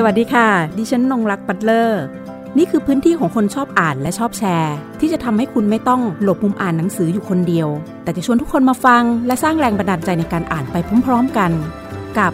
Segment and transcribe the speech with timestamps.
[0.00, 0.48] สวัสดีค่ะ
[0.78, 2.02] ดิฉันนงรักปัตเลอร์
[2.58, 7.68] นี่คือพื้นที่ของคนชอบอ่านและชอบแชร์ ที่จะทำให้คุณไม่ต้องหลบมุมอ่านหนังสืออยู่คนเดียว
[8.02, 11.50] แต่จะชวนทุกคนมาฟัง และสร้างแรงบันดาลใจในการอ่านไปพร้อมๆกัน
[12.18, 12.32] กับ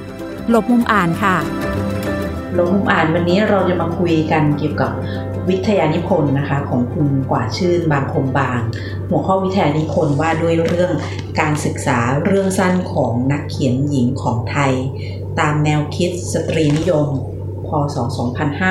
[0.50, 1.36] หลบมุมอ่านค่ะ
[2.54, 4.90] หลบมุมอ่านวันนี้เราจะมาคุยกันเกี่ยวกับ
[5.48, 8.60] วิทยานิพนธ์นะคะของคุณกว่าชื่นบางคมบาง
[9.08, 10.92] หัวข้อวิทยานิพนธ์ว่าด้วยเรื่อง
[11.40, 14.72] การศึกษาเรื่องสั้นของนักเขียนหญิงของไทย
[15.40, 17.08] ตามแนวคิดสตรีนิยม
[17.68, 17.96] พศ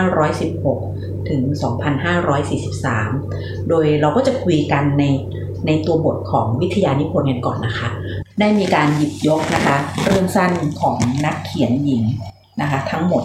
[0.07, 1.41] 2516 ถึง
[2.71, 5.03] 2543 โดยเราก็จะคุยกันใน
[5.67, 7.89] ในตัวบทของวิทยานิพนธ์กันก่อนนะคะ
[8.39, 10.51] ได้มีการหยิบยกนะคะเรื่องสั้น
[10.81, 12.03] ของนักเขียนหญิง
[12.61, 13.23] นะคะ ทั้งหมด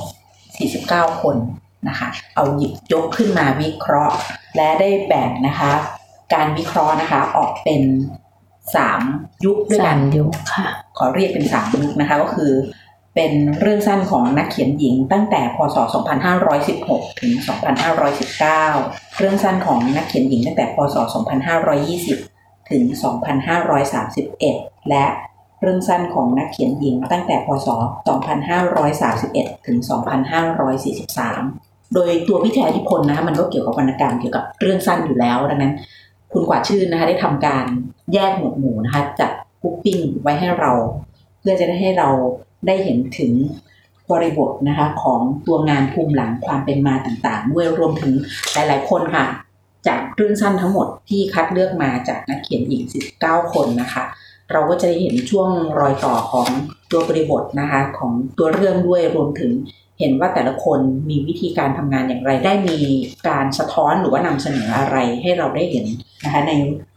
[0.59, 1.37] 49 คน
[1.89, 4.17] นะคะ เอาหยิบยกขึ้นมาวิเคราะห์
[4.57, 5.71] และได้แบ่งนะคะ
[6.35, 7.83] การวิเคราะห์นะคะออกเป็น
[8.65, 10.67] 3ยุคด้วยกันยุคค่ะ
[10.99, 12.53] ขอเรียกเป็น3ยุคนะคะ ก็คือ
[13.21, 15.77] เป็นเรื่องสั้นของนักเขียนหญิง ตั้งแต่พศ
[16.49, 17.33] 2516 ถึง
[18.25, 20.97] 2519 เรื่องสั้นของนักเขียนหญิงตั้งแต่พศ
[21.83, 22.83] 2520 ถึง
[24.07, 25.05] 2531 และ
[25.63, 27.69] เรื่องสั้นของนักเขียนหญิงตั้งแต่พศ
[28.87, 29.79] 2531 ถึง
[31.07, 35.73] 2543 โดยตัววิทยานิพนธ์นะคะมันก็เกี่ยวกับวรรณกรรมเกี่ยวกับเรื่องสั้นอยู่แล้วดังนั้น
[36.33, 37.67] คุณกว่าชื่นนะคะได้ทำการ
[38.13, 39.31] แยกหมวดหมู่นะคะจัด
[39.63, 40.73] กุ๊ปปิ้งไว้ให้เรา
[41.41, 42.11] เพื่อจะได้ให้เรา
[42.67, 43.33] ได้เห็นถึง
[44.11, 48.13] บริบทนะคะของตัวงานภูมิหลังความเป็นมาต่างๆ ด้วยรวมถึง
[48.53, 49.25] หลายๆคนค่ะ
[49.87, 52.83] จากเรื่องสั้นทั้งหมดที่คัดเลือกมาจากนักเขียนหญิง
[53.19, 54.05] 19 คนนะคะ
[54.53, 55.49] เราก็จะได้เห็นช่วง
[55.79, 56.49] รอยต่อของ
[56.91, 59.53] ตัวบริบทนะคะของตัวเรื่องด้วยรวมถึง
[60.01, 62.79] เห็นว่าแต่ละคนมีวิธีการทำงานอย่างไร ได้มี
[63.29, 65.87] การสะท้อนหรือว่านำเสนออะไรให้เราได้เห็น
[66.25, 66.53] นะคะใน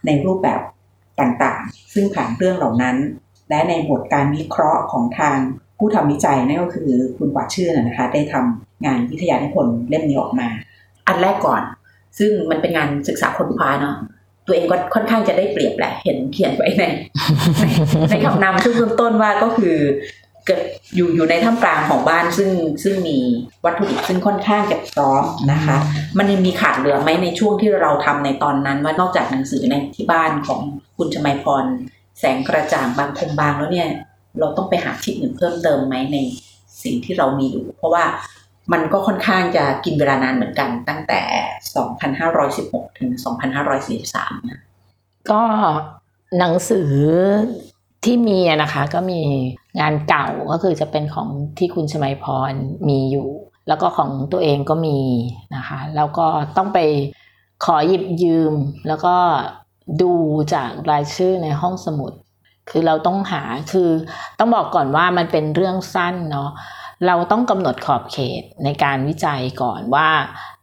[0.05, 0.61] ในรูปแบบ
[1.19, 2.95] ต่างๆ ซึ่งผ่านเรื่องเหล่านั้น
[3.51, 5.37] และในบทการวิเคราะห์ของทาง
[5.79, 10.47] ผู้ทำวิจัยนั่นก็คือคุณกว่าชื่อนะคะ ได้ทำงานวิทยานิพนธ์เล่มนี้ออกมา
[11.07, 11.61] อันแรกก่อน
[12.19, 13.95] ซึ่งมันเป็นงานศึกษาค้นคว้าเนาะ
[14.47, 16.83] ตัวเองก็ค่อนข้างจะได้เปรียบแหละ เห็นเขียนไว้ใน
[18.09, 19.77] ในคำนำช่วงเริ่มต้นว่าก็คือ
[20.45, 20.61] เกิด
[20.95, 22.51] อยู่อยู่ในท่ามกลางของบ้านซึ่ง
[22.83, 23.17] ซึ่งมี
[23.65, 25.77] วัตถุดิบซึ่งค่อนข้างจะพร้อมนะคะ
[26.17, 30.61] มันยังมีขาดเหลือไหมในช่วงที่เราทำในตอนนั้นว่านอกจากหนังสือในที่บ้านของ
[30.97, 31.65] คุณชมัยพร
[32.21, 33.89] แสงกระจ่างบางคมบางแล้วเนี่ย
[34.39, 36.17] เราต้องไปหาทิศหนึ่งเพิ่มเติมไหมใน
[36.83, 38.05] สิ่งที่เรามีอยู่ เพราะว่า
[38.73, 41.21] มันก็ค่อนข้างจะกินเวลานานเหมือนกัน ตั้งแต่
[42.09, 43.09] 2516 ถึง
[43.79, 44.61] 2543นะ
[45.31, 45.41] ก็
[46.37, 46.91] หนังสือ
[48.05, 49.21] ที่มีนะคะก็มี
[49.79, 52.53] งานเก่าก็คือจะเป็นของที่คุณชมัยพร
[52.89, 53.29] มีอยู่
[53.67, 54.99] แล้วก็ของตัวเองก็มี
[55.55, 56.27] นะคะ แล้วก็
[56.57, 56.79] ต้องไป
[57.65, 58.53] ขอหยิบยืม
[58.87, 59.15] แล้วก็
[60.01, 60.13] ดู
[60.53, 62.11] จากรายชื่อในห้องสมุด
[62.69, 63.89] คือเราต้องหาคือ
[64.39, 66.49] ต้องบอกก่อนว่ามันเป็นเรื่องสั้นเนาะ
[67.07, 70.09] เราต้องกำหนดขอบเขตในการวิจัยก่อนว่า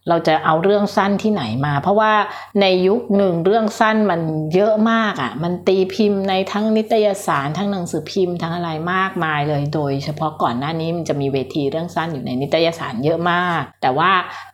[0.09, 2.13] เราจะเอาเรื่องสั้นที่ไหนมา เพราะว่า
[2.61, 4.21] ในยุคหนึ่งเรื่องสั้นมัน
[4.55, 14.11] เยอะมากอะ่ะ มันตีพิมพ์ในทั้งนิตยสารทั้งหนังสือพิมพ์ทั้งอะไรมากมายเลย โดยเฉพาะก่อนหน้านี้มันจะมีเวทีเรื่องสั้นอยู่ในนิตยสารเยอะมาก แต่ว่า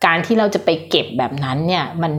[0.07, 2.13] การที่เราจะไปเก็บแบบนั้นเนี่ยมัน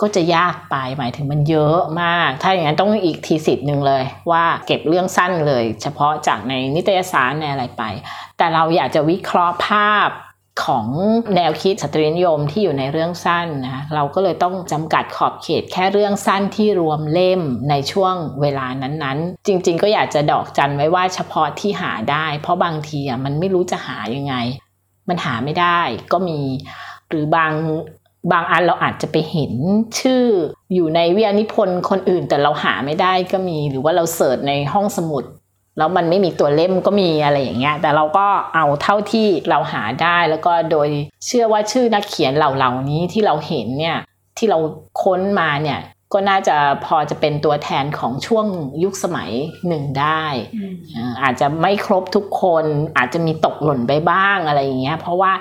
[0.00, 7.82] ก็จะยากไปหมายถึงมันเยอะมาก ถ้าอย่างนั้นต้องอีกทีสิทธิ์หนึ่งเลย ว่าเก็บเรื่องสั้นเลย เฉพาะจากในนิตยสารในอะไรไป
[8.38, 10.10] แต่เราอยากจะวิเคราะห์ภาพ
[10.66, 10.86] ของ
[11.36, 17.40] แนวคิดสตรีนิยมที่อยู่ในเรื่องสั้นนะเราก็เลยต้องจำกัดขอบเขตแค่เรื่องสั้นที่รวมเล่ม
[17.70, 24.34] ในช่วงเวลานั้นๆ จริง ๆ ก็อยากจะดอกจันไว้ว่าเฉพาะที่หาได้ เพราะบางทีอะมันไม่รู้จะหายังไง
[25.08, 25.80] มันหาไม่ได้
[26.12, 26.40] ก็มี
[27.08, 27.52] หรือบาง
[28.32, 29.52] บางอันเราอาจจะไปเห็น
[30.00, 30.24] ชื่อ
[30.74, 35.24] อยู่ในวิทยานิพนธ์คนอื่นแต่เราหาไม่ได้ก็มี หรือว่าเราเสิร์ชในห้องสมุด
[35.78, 40.88] แล้วมันไม่มีตัวเล่มก็มีอะไรอย่างเงี้ย แต่เราก็เอาเท่าที่เราหาได้แล้วก็โดย
[41.26, 43.98] เชื่อว่าชื่อนักเขียนเหล่านี้ที่เราเห็นเนี่ย
[44.38, 44.58] ที่เรา
[45.02, 45.78] ค้นมาเนี่ย
[46.14, 46.56] ก็น่าจะ
[46.86, 48.46] พอจะเป็นตัวแทนของช่วง
[48.82, 49.30] ยุคสมัย
[49.68, 50.24] หนึ่งได้
[51.22, 52.64] อาจจะไม่ครบทุกคน
[52.98, 55.32] อาจจะมีตกหล่นไปบ้างอะไรอย่างเงี้ยเพราะว่า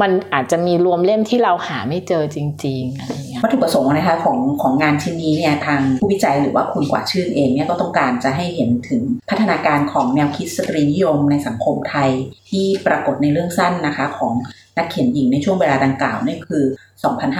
[0.00, 12.10] มันอาจจะมีรวมเล่มที่เราหาไม่เจอจริงๆอะไรเงี้ยวัตถุประสงค์นะคะของของงานชิ้นนี้เนี่ยทางผู้วิจัยหรือว่าคุณกว่าชื่นเองเนี่ยก็ต้องการจะให้เห็นถึงพัฒนาการของแนวคิดสตรีนิยมในสังคมไทย
[12.50, 14.32] ที่ปรากฏในเรื่องสั้นนะคะของ
[14.76, 16.64] นักเขียนหญิงในช่วงเวลาดังกล่าวนี่คือ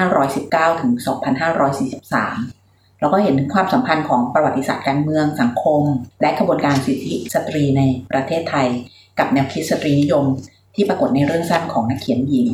[0.03, 2.66] 2519 ถึง 2543
[3.01, 5.83] แล้วก็เห็นถึงความสัมพันธ์ของประวัติศาสตร์การเมืองสังคม
[6.21, 8.69] และกระบวนการสิทธิสตรีในประเทศไทย
[9.19, 10.25] กับแนวคิดสตรีนิยม
[10.75, 12.49] ที่ปรากฏในเรื่องสั้นของนักเขียนหญิง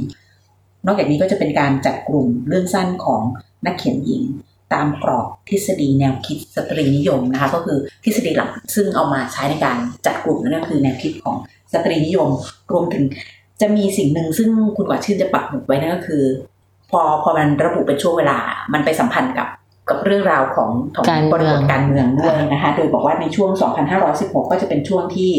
[0.86, 3.22] นอกจากนี้ก็จะเป็นการจัดกลุ่มเรื่องสั้นของ
[3.66, 4.22] นักเขียนหญิง
[4.74, 11.36] ตามกรอบทฤษฎีแนวคิดสตรีนิยมนะคะก็คือทฤษฎีหลักซึ่งเอามาใช้ในการจัดกลุ่มนั่นก็คือแนวคิดของ
[11.72, 12.28] สตรีนิยม
[12.72, 13.04] รวมถึง
[13.60, 16.22] จะมีสิ่งหนึ่งซึ่งคุณกว่าชื่นจะปักหมุดไว้นั่นก็คือ
[16.90, 18.38] พอพอมันระบุเป็นช่วงเวลา
[18.72, 19.48] มันไปสัมพันธ์กับ
[19.88, 23.50] กับเรื่องราวของของการเมืริองบทการเมืองด้วยนะคะ โดยบอกว่าในช่วง
[24.00, 25.32] 2516 ก็จะเป็นช่วงที่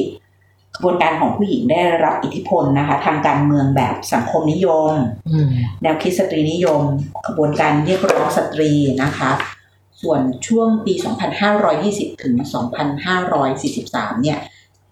[0.76, 4.94] กระบวนการของผู้หญิงได้รับอิทธิพลนะคะ ทางการเมืองแบบสังคมนิยม
[5.30, 5.48] อืม
[5.82, 6.82] แนวคิดสตรีนิยม
[7.26, 8.72] กระบวนการเรียกร้องสตรี
[9.04, 9.32] นะคะ
[10.02, 10.94] ส่วนช่วงปี
[11.58, 12.36] 2520 ถึง
[13.54, 14.40] 2543 เนี่ย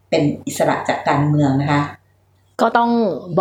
[0.10, 1.82] เป็นอิสระจากการเมืองนะคะ
[2.62, 2.92] ก็ต้อง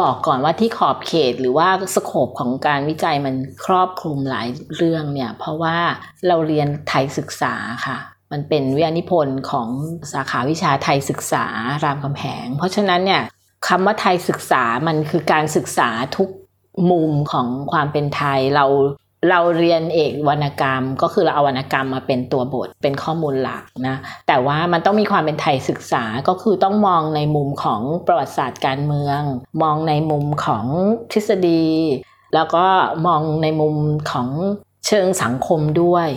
[0.01, 3.35] บอกก่อนว่าที่ขอบเขตหรือว่า scope ของการวิจัยมัน
[3.65, 5.77] ครอบคลุมหลายเรื่องเนี่ยเพราะว่า
[6.27, 7.55] เราเรียนไทยศึกษา
[7.87, 7.99] ค่ะ
[8.33, 9.69] มันเป็นวิทยานิพนธ์ของ
[10.13, 11.47] สาขาวิชาไทยศึกษา
[11.85, 13.23] รามคำแหง เพราะฉะนั้นเนี่ย
[13.69, 16.29] คำว่าไทยศึกษามันคือการศึกษาทุก
[16.91, 18.67] มุมของความเป็นไทยเรา
[19.29, 23.97] เราเรียนเอกวรรณกรรม ก็คือเราเอาวรรณกรรมมาเป็นตัวบทเป็นข้อมูลหลักนะ
[24.29, 29.21] แต่ว่ามันต้องมีความเป็นไทยศึกษาก็คือต้องมองในมุมของประวัติศาสตร์การเมือง
[29.63, 30.67] มองในมุมของ
[31.13, 31.67] ทฤษฎี
[32.35, 32.67] แล้วก็
[33.07, 33.77] มองในมุม
[34.11, 34.29] ของ
[34.87, 36.09] เชิงสังคมด้วย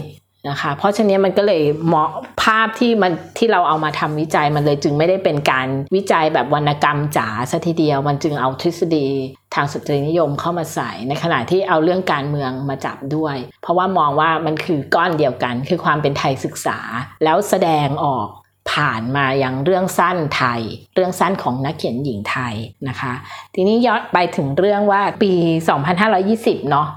[0.49, 2.09] นะคะเพราะฉะนั้นมันก็เลยเหมาะ
[2.41, 9.07] ภาพที่มันที่เราเอามาทำวิจัยมันเลยจึงไม่ได้เป็นการวิจัยแบบวรรณกรรมจ๋าซะทีเดียว มันจึงเอาทฤษฎี
[9.55, 16.79] ทางสตรีนิยมเข้ามาใส่ ในขณะที่เอาเรื่องการเมืองมาจับด้วย เพราะว่ามองว่ามันคือก้อนเดียวกัน คือความเป็นไทยศึกษา
[17.23, 18.27] แล้วแสดงออก
[18.71, 20.61] ผ่านมาอย่างเรื่องสั้นไทย
[20.95, 22.53] เรื่องสั้นของนักเขียนหญิงไทย
[22.87, 23.13] นะคะ
[23.55, 25.33] ทีนี้ย้อนไปถึงเรื่องว่าปี
[26.01, 26.87] 2520 เนาะ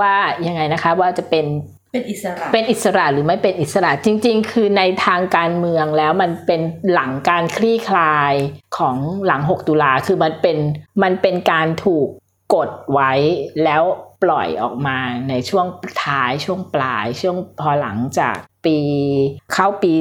[0.00, 0.14] ว่า
[0.46, 1.46] ยังไงนะคะว่าจะเป็น
[1.92, 6.60] เป็นอิสระเป็นอิสระหรือไม่เป็นอิสระจริง ๆ คือในทางการเมืองแล้วมันเป็น
[6.92, 8.34] หลังการคลี่คลาย
[8.78, 8.96] ของ
[9.26, 10.58] หลัง 6 ตุลาคือมันเป็น
[11.02, 12.08] มันเป็นการถูก
[12.54, 13.12] กดไว้
[13.64, 13.82] แล้ว
[14.22, 14.98] ปล่อยออกมา
[15.28, 15.66] ในช่วง
[16.04, 18.36] ท้ายช่วงปลายช่วงพอหลังจาก
[18.66, 18.78] ปี
[19.52, 19.94] เข้าปี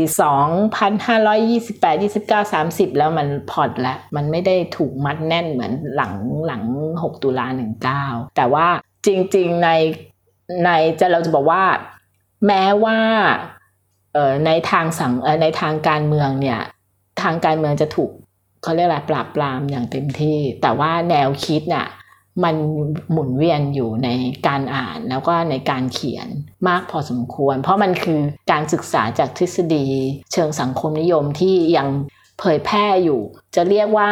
[1.38, 6.14] 2528 29 30 แล้วมันผ่อนแล้ว มันไม่ได้ถูกมัดแน่นเหมือนหลัง
[6.46, 6.64] หลัง
[6.94, 7.48] 6 ตุลา
[7.92, 8.68] 19 แต่ว่า
[9.06, 9.70] จริง ๆ ใน
[10.64, 10.70] ใน
[11.00, 11.64] จะเราจะบอกว่า
[12.48, 12.98] แม้ว่า
[14.14, 16.60] เออในทางสังในทางการเมืองเนี่ย
[17.22, 18.12] ทางการเมืองจะถูก
[18.64, 21.88] เขาเรียกอะไรปราบปรามอย่างเต็มที่ แต่ว่าแนวคิดน่ะ
[22.44, 22.56] มัน
[23.12, 24.10] หมุนเวียนอยู่ใน
[24.48, 26.28] การอ่านแล้วก็ในการเขียน
[26.68, 28.20] มากพอสมควร เพราะมันคือ
[28.52, 29.86] การศึกษาจากทฤษฎี
[30.34, 31.88] เชิงสังคมนิยมที่ยัง
[32.42, 33.22] เผยแพร่อยู่
[33.56, 34.10] จะเรียกว่า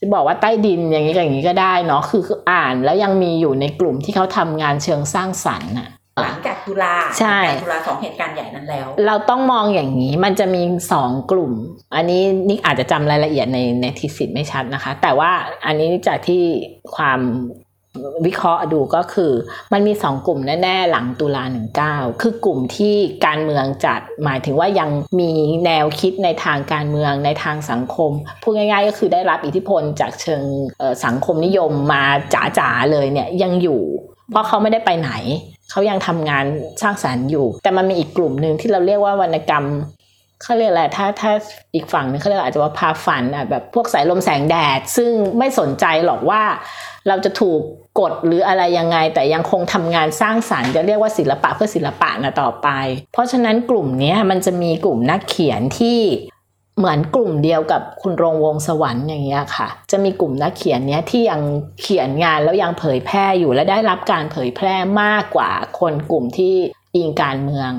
[0.00, 5.90] จะบอกว่าใต้ดินอย่างนี้กับอย่างนี้ก็ได้เนาะคือคืออ่านแล้วยังมีอยู่ในกลุ่มที่เขาทำงานเชิงสร้างสรรค์น่ะ
[6.22, 10.62] หลังจากตุลาใช่หลังจากตุลาสองเหตุการณ์ใหญ่นั้นแล้ว เราต้องมองอย่างนี้มันจะมี
[10.92, 11.52] สองกลุ่ม
[11.94, 15.30] อันนี้นิกอาจจะจำรายละเอียดในในทีสิทธ์ไม่ชัดนะคะ แต่ว่า
[15.66, 16.42] อันนี้จากที่
[16.94, 17.20] ความ
[18.26, 19.32] วิเคราะห์ดูก็คือ
[19.72, 22.94] มันมีสองกลุ่มแน่ๆหลังตุลาหนึ่งเก้าคือกลุ่มที่
[23.26, 24.90] การเมืองจัดหมายถึงว่ายัง
[25.20, 25.32] มี
[25.66, 30.42] แนวคิดในทางการเมืองในทางสังคมพูดง่ายๆ ก็คือได้รับอิทธิพลจากเชิง
[31.04, 32.04] สังคมนิยมมา
[32.58, 33.82] จ๋าๆเลยเนี่ยยังอยู่
[34.30, 35.12] เพราะเขาไม่ได้ไปไหน
[35.70, 36.44] เขายังทำงาน
[36.82, 39.64] สร้างสารรค์อยู่ แต่มันมีอีกกลุ่มหนึ่งที่เราเรียกว่าวรรณกรรม
[40.42, 41.32] เขาเรียกอะไรถ้าถ้า
[41.74, 46.42] อีกฝั่งนึงเขาเรียกอาจจะว่าพาฝันอะแบบพวกสายลมแสงแดด ซึ่งไม่สนใจหรอกว่า
[47.08, 47.60] เราจะถูก
[48.00, 52.68] กดหรืออะไรยังไง แต่ยังคงทำงานสร้างสารรค์จะเรียกว่าศิลปะเพื่อศิลปะนะต่อไป
[53.12, 56.00] เพราะฉะนั้นกลุ่มนี้มันจะมีกลุ่มนักเขียนที่
[56.78, 61.40] เหมือนกลุ่มเดียวกับคุณรงวงสวรรค์อย่างเงี้ยค่ะ จะมีกลุ่มนักเขียนเนี้ยที่ยัง
[61.80, 66.54] เขียนงานแล้วยังเผยแพร่อยู่และได้รับการเผยแพร่มากกว่าคนกลุ่มที่
[66.96, 67.70] อิงการเมือง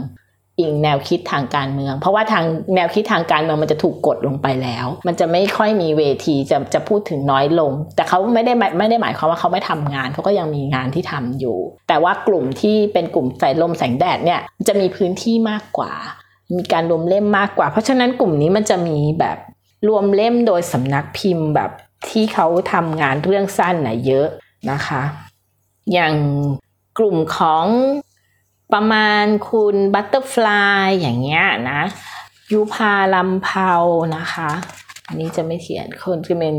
[0.62, 2.44] อิงแนวคิดทางการเมือง เพราะว่าทาง
[2.76, 15.92] แนวคิดทางการเมืองมันจะถูกกดลงไปแล้ว มันจะไม่ค่อยมีเวทีจะจะพูดถึงน้อยลง แต่เขาไม่ได้ไม่ได้หมายความว่าเขาไม่ทำงานเขาก็ยังมีงานที่ทำอยู่ แต่ว่ากลุ่มที่เป็นกลุ่มสายลมแสงแดดเนี่ยจะมีพื้นที่มากกว่า
[16.58, 19.38] มีการรวมเล่มมากกว่า เพราะฉะนั้นกลุ่มนี้มันจะมีแบบ
[19.88, 21.72] รวมเล่มโดยสำนักพิมพ์แบบ
[22.10, 24.28] ที่เขาทำงานเรื่องสั้นน่ะเยอะ
[24.72, 25.02] นะคะ
[25.94, 26.14] อย่าง
[27.00, 27.66] กลุ่มของ
[28.74, 31.82] ประมาณคุณบัตเตอร์ฟลายอย่างเงี้ยนะ
[32.52, 33.74] ยุพาลำเผา
[34.18, 34.52] นะคะ
[35.08, 36.56] อันนี้จะไม่เขียนคนจะเป็น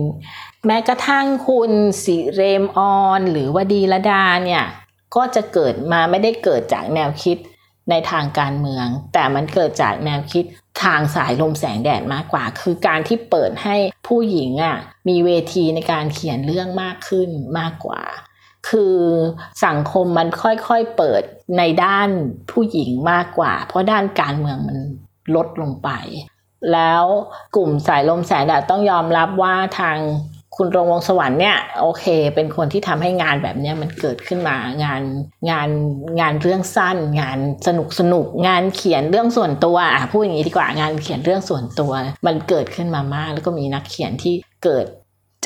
[0.66, 1.70] แม้กระทั่งคุณ
[2.04, 4.64] สิเรมออน หรือว่าดีละดาเนี่ย
[5.16, 7.36] ก็จะเกิดมาไม่ได้เกิดจากแนวคิด
[7.90, 10.44] ในทางการเมือง แต่มันเกิดจากแนวคิด
[10.82, 13.76] ทางสายลมแสงแดดมากกว่า คือการที่เปิดให้
[14.06, 14.76] ผู้หญิงอะ
[15.08, 18.02] มีเวทีในการเขียนเรื่องมากขึ้นมากกว่า
[18.68, 18.96] คือ
[19.66, 21.22] สังคมมันค่อยๆเปิด
[21.58, 22.08] ในด้าน
[22.50, 24.78] ผู้หญิงมากกว่า เพราะด้านการเมืองมัน
[25.34, 25.90] ลดลงไป
[26.72, 27.04] แล้ว
[27.56, 29.98] กลุ่มสายลมแสงแดดต้องยอมรับว่าทาง
[30.56, 32.04] คุณรงวงสวรรค์เนี่ยโอเค
[32.34, 35.02] เป็นคนที่ทำให้งานแบบเนี้ยมันเกิดขึ้นมางาน
[35.50, 35.68] งาน
[36.20, 41.92] งานเรื่องสั้น งานสนุกสนุกงานเขียนเรื่องส่วนตัวอะพูดอย่างนี้ดีกว่างานเขียนเรื่องส่วนตัว
[42.26, 44.86] มันเกิดขึ้นมามาก แล้วก็มีนักเขียนที่เกิด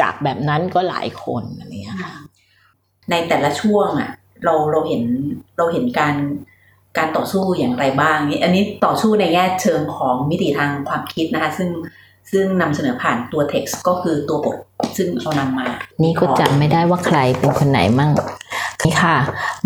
[0.01, 2.13] จากแบบนั้นก็หลายคนอะไรเงี้ยค่ะ
[3.11, 4.11] ในแต่ละช่วงอะ
[4.45, 5.03] เราเราเห็น
[5.57, 6.15] เราเห็นการ
[6.99, 11.71] การต่อสู้อย่างไรบ้างนี่อันนี้ต่อสู้ในแง่เชิงของมิติทางความคิดนะคะ ซึ่ง
[12.33, 14.57] ซึ่งนำเสนอผ่านตัว text ก็คือตัวบท
[14.97, 15.67] ซึ่งเรานำมา
[16.03, 18.11] นี่ก็จำไม่ได้ว่าใครเป็นคนไหนมั่ง
[18.85, 19.17] นี่ค่ะ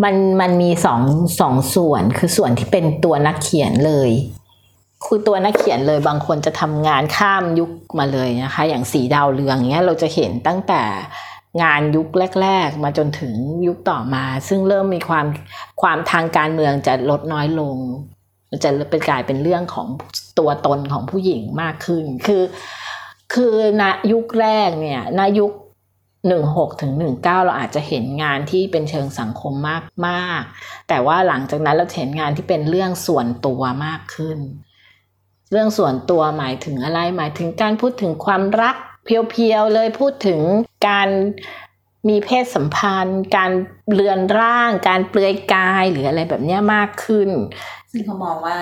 [0.02, 1.00] มันมันมีสอง
[1.40, 4.10] สองส่วนคือส่วนที่เป็นตัวนักเขียนเลย
[5.04, 10.82] คือตัวนักเขียนเลยบางคนจะทำงานข้ามยุคมาเลยนะคะ อย่างสีดาวเรืองเนี้ยเราจะเห็นตั้งแต่
[11.62, 12.08] งานยุค
[12.42, 13.34] แรก ๆ มาจนถึง
[13.66, 15.26] ยุคต่อมา ซึ่งเริ่มมีความ
[15.82, 17.76] ความทางการเมืองจะลดน้อยลง
[18.64, 19.88] จะเป็นกลายเป็นเรื่องของ
[20.38, 22.42] ตัวตนของผู้หญิงมากขึ้น คือ
[23.34, 25.52] คือณยุคแรกเนี่ยณยุค
[26.28, 30.42] หนึ่งหกถึงหนึ่งเก้าเราอาจจะเห็นงานที่เป็นเชิงสังคมมากมาก
[30.88, 34.38] แต่ว่าหลังจากนั้นเราเห็นงานที่เป็นเรื่องส่วนตัวมากขึ้น
[35.50, 40.40] เรื่องส่วนตัวหมายถึงอะไรหมายถึงการพูดถึงความรัก เพียวๆเลยพูดถึง
[40.88, 41.08] การ
[42.08, 43.50] มีเพศสัมพันธ์ การ
[43.92, 47.28] เลือนร่าง การเปลือยกายหรืออะไรแบบนี้มากขึ้น
[47.92, 48.56] ซึ่งเขามองว่า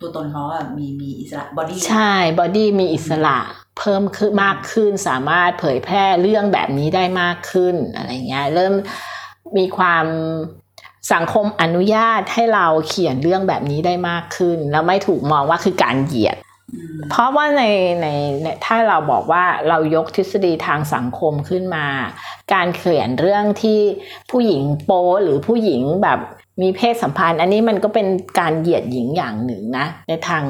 [0.00, 3.38] ตัวตนเขาอะมีมีอิสระบอดี้ใช่บอดี้มีอิสระ
[3.78, 8.74] เพิ่มขึ้นมากขึ้น สามารถเผยแพร่เรื่องแบบนี้ได้มากขึ้นอะไรเงี้ยเริ่ม
[9.56, 10.06] มีความ
[11.12, 16.36] สังคมอนุญาตให้เราเขียนเรื่องแบบนี้ได้มากขึ้น แล้วไม่ถูกมองว่าคือการเหยียด
[17.10, 17.64] เพราะว่าใน
[18.02, 18.06] ใน
[18.64, 21.86] ถ้าเราบอกว่าเรายกทฤษฎีทางสังคมขึ้นมา
[22.52, 23.80] การเขียนเรื่องที่
[24.30, 26.18] ผู้หญิงโป้หรือผู้หญิงแบบ
[26.62, 28.06] มีเพศสัมพันธ์ อันนี้มันก็เป็น
[28.38, 30.44] การเหยียดหญิงอย่างหนึ่งนะ ในทาง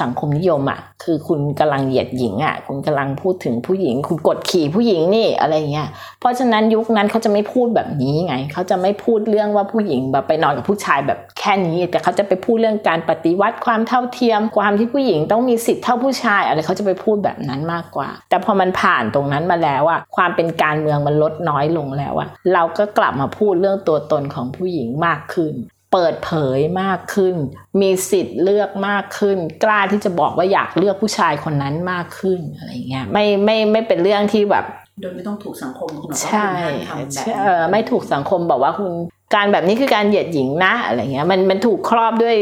[0.00, 5.88] สังคมนิยมอะ่ะ คือคุณกำลังเหยียดหญิงอะ่ะ คุณกำลังพูดถึงผู้หญิง คุณกดขี่ผู้หญิงนี่อะไรเงี้ย
[6.20, 25.51] เพราะฉะนั้นยุคนั้นเขาจะไม่พูดแบบนี้ไง เขาจะไม่พูดเรื่องว่าผู้หญิงแบบไปนอนกับผู้ชายแบบแค่นี้ แต่เขาจะไปพูดเรื่องการปฏิวัติความเท่าเทียม ความที่ผู้หญิงต้องมีสิทธิ์เท่าผู้ชาย อะไรเขาจะไปพูดแบบนั้นมากกว่า แต่พอมันผ่านตรงนั้นมาแล้วอะความเป็นการเมืองมันลดน้อยลงแล้วอะเราก็กลับมาพูดเรื่องตัวตนของผู้หญิงมากขึ้น
[25.92, 27.34] เปิดเผยมากขึ้น
[27.80, 34.64] มีสิทธิ์เลือกมากขึ้น กล้าที่จะบอกว่าอยากเลือกผู้ชายคนนั้นมากขึ้นอะไรเงี้ยไม่ไม่ไม่เป็นเรื่องที่แบบ
[35.00, 38.92] โดยไม่ต้องถูกสังคมกำหนดว่าใช่คุณห้ามทำแบบใช่นี้เออไม่ถูกสังคมบอกว่าคุณ
[39.34, 42.36] การแบบนี้คือการเหยียดหญิงนะอะไรเงี้ยมันมันถูกครอบด้วย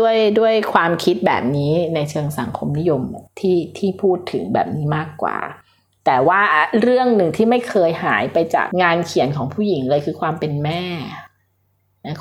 [0.00, 3.02] ด้วยด้วยความคิดแบบนี้ในเชิงสังคมนิยม
[3.40, 5.36] ที่ที่พูดถึงแบบนี้มากกว่า
[6.06, 6.40] แต่ว่า
[6.82, 11.29] เรื่องหนึ่งที่ไม่เคยหายไปจากงานเขียนของผู้หญิงเลยคือความเป็นแม่นะ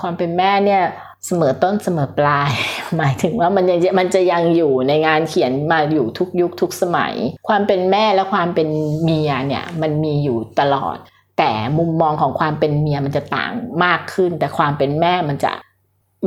[0.02, 0.84] ความเป็นแม่เนี่ย
[1.26, 2.52] เสมอต้นเสมอปลาย
[2.98, 7.14] หมายถึงว่ามันยังมันจะยังอยู่ในงานเขียนมาอยู่ทุกยุคทุกสมัย
[7.48, 8.70] ความเป็นแม่และความเป็น
[9.04, 10.98] เมียเนี่ยมันมีอยู่ตลอด
[11.38, 15.52] แต่มุมมองของความเป็นเมียมันจะต่างมากขึ้น แต่ความเป็นแม่มันจะ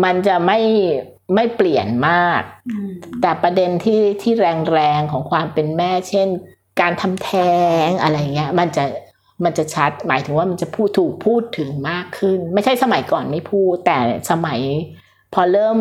[0.04, 0.59] มันจะไม่
[1.35, 2.90] ไม่เปลี่ยนมากอืม
[3.23, 4.32] แต่ประเด็นที่ที่
[4.71, 6.28] แรงๆของความเป็นแม่ เช่น
[6.80, 7.54] การทำแท้
[7.87, 8.85] งอะไรเงี้ยมันจะ
[9.44, 13.99] มันจะชัด หมายถึงว่ามันจะพูดถูกพูดถึงมากขึ้น ไม่ใช่สมัยก่อนไม่พูด แต่
[14.30, 14.61] สมัย
[15.34, 15.78] พอเริ่ม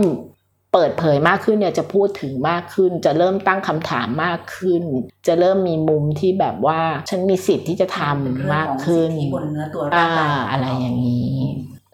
[0.73, 4.83] เปิดเผยมากขึ้นเนี่ยจะพูดถึงมากขึ้น จะเริ่มตั้งคำถามมากขึ้น
[5.27, 11.39] จะเริ่มมีมุมที่แบบว่าฉันมีสิทธิ์ที่จะทำมากขึ้นเป็นเรื่องของสิทธิบนเนื้อตัวร่าอ่างกายอะไรอย่างนี้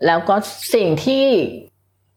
[0.05, 0.35] แล้วก็
[0.75, 1.25] สิ่งที่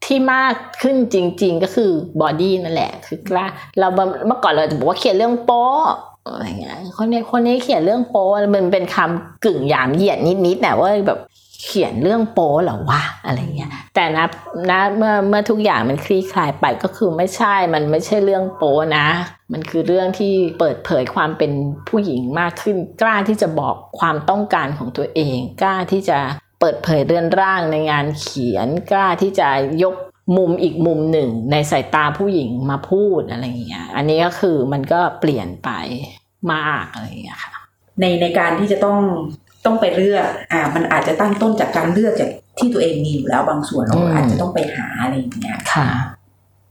[0.05, 1.91] ที่มากขึ้นจริง ๆ ก็คือ
[2.21, 3.45] บอดี้นั่นแหละ คือกล้า
[3.79, 3.87] เรา
[4.27, 5.83] เมื่อก่อนเราจะบอกว่าเขียนเรื่องโป๊ะ
[6.25, 11.19] อะไรเงี้ยคนนี้คนนี้เขียนเรื่องโป๊มันเป็นคำกึ่งหยามเหยียดนิดๆนะว่าแบบ
[11.63, 14.25] เขียนเรื่องโป๊หรอวะอะไรเงี้ยแต่นะ
[14.69, 19.07] นะเมื่อเมื่อทุกอย่างมันคลี่คลายไปก็คือไม่ใช่มันไม่ใช่เรื่องโป๊นะ
[19.51, 21.51] มันคือเรื่องที่เปิดเผยความเป็น
[21.89, 26.19] ผู้หญิงมากขึ้น กล้าที่จะบอกความต้องการของตัวเอง กล้าที่จะ
[26.59, 29.49] เปิดเผยเรือนร่างในงานเขียน กล้าที่จะ
[29.83, 29.95] ยก
[30.37, 35.69] มุมอีกมุมหนึ่ง ในสายตาผู้หญิงมาพูดอะไรอย่างเงี้ย อันนี้ก็คือมันก็เปลี่ยนไป
[36.53, 37.53] มากอะไรอย่างเงี้ยค่ะ
[37.99, 38.99] ในในการที่จะต้อง
[39.65, 45.89] ต้องไปเลือกอ่า มันอาจจะตั้งต้นจากการเลือกจากที่ตัวเองมีอยู่แล้วบางส่วนเราอืมอาจจะต้องไปหาอะไรอย่างเงี้ยค่ะ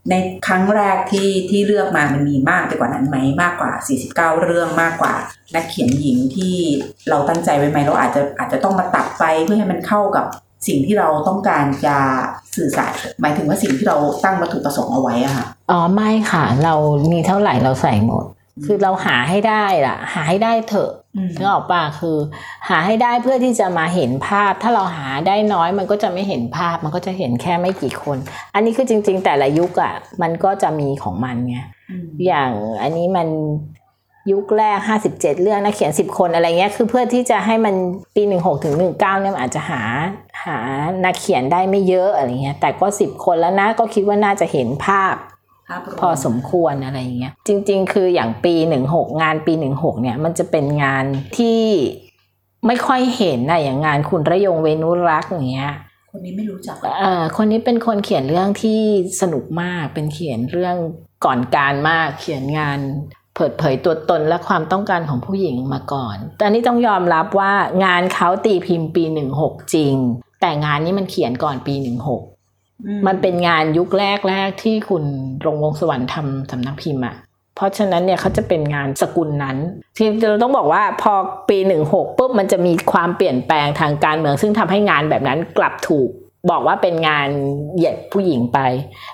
[0.09, 0.15] ใน
[0.47, 3.71] ครั้งแรกที่ที่เลือกมามันมีมากไปกว่านั้นไหมมากกว่า
[4.35, 5.13] 49 เรื่องมากกว่า
[5.55, 6.55] นักเขียนหญิงที่
[7.09, 10.25] เราตั้งใจไว้ไหมเราอาจจะอาจจะต้องมาตัดไปเพื่อให้มันเข้ากับ
[10.67, 11.97] สิ่งที่เราต้องการจะ
[12.55, 16.75] สื่อสารหมายถึงว่าสิ่งที่เราตั้งวัตถุประสงค์เอาไว้อะค่ะอ๋อไม่ค่ะ เรา
[17.11, 18.25] มีเท่าไหร่เราใส่หมด
[18.65, 20.91] คือเราหาให้ได้ล่ะ หาให้ได้เถอะ
[21.37, 22.17] นึกออกป่ะคือ
[22.69, 28.17] หาให้ได้เพื่อที่จะมาเห็นภาพ ถ้าเราหาได้น้อยมันก็จะไม่เห็นภาพ มันก็จะเห็นแค่ไม่กี่คน
[28.55, 31.57] อันนี้คือจริง ๆ แต่ละยุคอะ่ะ มันก็จะมีของมันไง
[32.25, 32.51] อย่าง
[32.81, 33.27] อันนี้มัน
[34.31, 37.75] ยุคแรกห้าสิบเจ็ดเรื่องนักเขียนสิบคนอะไรเงี้ยคือเพื่อที่จะให้มัน
[38.15, 39.81] ปีหนึ่งหกถึงหนึ่งเก้าเนี่ยมันอาจจะหา
[40.45, 40.57] หา
[41.05, 45.15] นักเขียนได้ไม่เยอะอะไรเงี้ยแต่ก็สิบคนแล้วนะก็คิดว่าน่าจะเห็นภาพ
[45.69, 51.05] ภาพรวมพอสมควรอะไรอย่างเงี้ยจริง ๆ คืออย่างปีหนึ่งหกงานปีหนึ่งหกเนี่ยมันจะเป็นงาน
[51.37, 51.61] ที่
[52.67, 55.71] ไม่ค่อยเห็นนะอย่างงานคุณระยงเวนุรักษ์อย่างเงี้ย
[56.11, 58.81] คนนี้ไม่รู้จักเอ่อคนนี้เป็นคนเขียนเรื่องที่
[59.21, 60.75] สนุกมากเป็นเขียนเรื่อง
[61.25, 62.79] ก่อนการมากเขียนงาน
[63.35, 67.53] เปิดเผยตัวตนและความต้องการของผู้หญิงมาก่อน แต่อันนี้ต้องยอมรับว่า
[67.85, 69.95] งานเขาตีพิมพ์ปีหนึ่งหกจริง
[70.41, 72.21] แต่งานนี้มันเขียนก่อนปีหนึ่งหก
[73.07, 75.03] มันเป็นงานยุคแรกๆที่คุณ
[75.45, 77.15] รงวงศ์สวรรค์ทำสำนักพิมพ์อะ
[77.55, 79.57] เพราะฉะนั้นเนี่ยเขาจะเป็นงานสกุลนั้น
[79.97, 81.13] ที่เราต้องบอกว่าพอ
[81.49, 86.09] ปีหนึ่งหกปุ๊บมันจะมีความเปลี่ยนแปลงทางการเมือง ซึ่งทำให้งานแบบนั้นกลับถูก
[86.49, 87.29] บอกว่าเป็นงาน
[87.75, 88.59] เหยียดผู้หญิงไป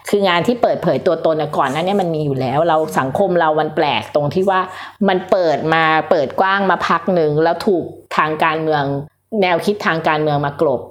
[0.09, 4.61] คืองานที่เปิดเผยตัวตนก่อนหนั้นเนี่ยมันมีอยู่แล้ว เราสังคมเรามันแปลกตรงที่ว่า
[5.07, 7.83] มันเปิดมาเปิดกว้างมาพักหนึ่งแล้วถูก
[8.17, 8.83] ทางการเมือง
[9.41, 10.81] แนวคิดทางการเมืองมากลบ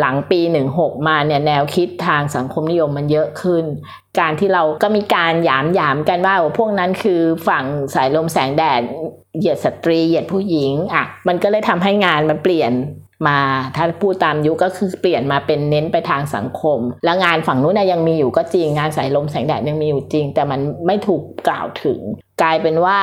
[0.00, 0.40] หลังปี
[0.74, 3.64] 16 มาเนี่ยแนวคิดทางสังคมนิยมมันเยอะขึ้น
[4.20, 8.82] การที่เราก็มีการหยามหยามกันว่าพวกนั้นคือฝั่งสายลมแสงแดด
[9.38, 12.72] เหยียดสตรีเหยียดผู้หญิงอะมันก็เลยทำให้งานมันเปลี่ยน
[13.26, 13.38] มา
[13.76, 22.00] ถ้าพูดตามยุคก็คือเปลี่ยนมาเป็นเน้นไปทางสังคม แล้งานฝั่งนู้นนะยังมีอยู่ก็จริงงานสายลมแสงแดดยังมีอยู่จริง แต่มันไม่ถูกกล่าวถึง
[22.42, 22.98] กลายเป็นว่า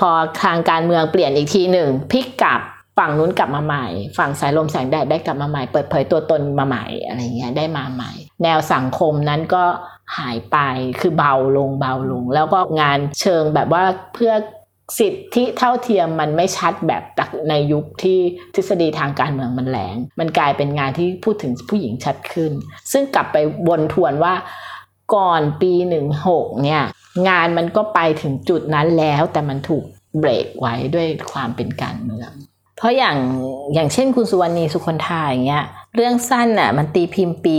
[0.00, 0.10] พอ
[0.42, 2.60] ทางการเมืองเปลี่ยนอีกทีหนึ่งพลิกกลับ
[2.98, 3.86] ฝั่งนู้นกลับมาใหม่
[4.18, 8.12] ฝั่งสายลมแสงแดดได้กลับมาใหม่ เปิดเผยตัวตนมาใหม่อะไรเงี้ยได้มาใหม่
[8.42, 9.64] แนวสังคมนั้นก็
[10.18, 10.58] หายไป
[11.00, 13.82] คือเบาลงเบาลง แล้วก็งานเชิงแบบว่า
[14.14, 14.32] เพื่อ
[14.98, 17.02] สิทธิเท่าเทียมมันไม่ชัดแบบ
[17.48, 18.18] ในยุคที่
[18.54, 22.52] ทฤษฎีทางการเมืองมันแหลง มันกลายเป็นงานที่พูดถึงผู้หญิงชัดขึ้น
[22.92, 23.36] ซึ่งกลับไป
[23.68, 24.34] วนทวนว่า
[25.14, 26.82] ก่อนปีหนึ่งหกเนี่ย
[27.28, 29.84] งานมันก็ไปถึงจุดนั้นแล้วแต่มันถูก
[30.18, 32.30] เบรกไว้ด้วยความเป็นการเมือง
[32.76, 33.16] เพราะอย่าง
[33.74, 35.64] อย่างเช่นคุณสุวรรณีสุคนธาอย่างเงี้ย
[35.94, 37.56] เรื่องสั้นน่ะมันตีพิมพ์ปี